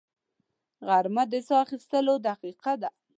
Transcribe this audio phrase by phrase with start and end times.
[0.87, 2.89] غرمه د ساه اخیستو دقیقه ده